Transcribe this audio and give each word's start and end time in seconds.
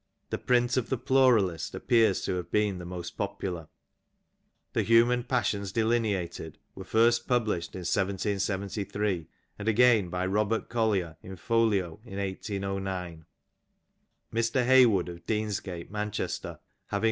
The 0.31 0.39
print 0.39 0.77
of 0.77 0.89
"The 0.89 0.97
Pluralist"'' 0.97 1.75
appears 1.75 2.21
to 2.21 2.33
have 2.37 2.49
been 2.49 2.79
the 2.79 2.87
most 2.87 3.11
popular. 3.19 3.67
The 4.73 4.81
Human 4.81 5.23
Passions 5.23 5.71
Delineated 5.71 6.57
were 6.73 6.83
first 6.85 7.27
published 7.27 7.75
in] 7.75 7.85
773, 7.85 9.27
and 9.59 9.67
again 9.67 10.09
by 10.09 10.25
Robert 10.25 10.69
Collier 10.69 11.17
in 11.21 11.35
folio 11.35 11.99
in 12.03 12.17
1809. 12.17 13.25
Mr. 14.33 14.65
Hey 14.65 14.87
wood 14.87 15.07
of 15.07 15.23
Deansgate, 15.27 15.91
Manchester, 15.91 16.57
having 16.87 16.99